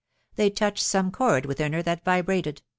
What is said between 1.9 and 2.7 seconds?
vibrated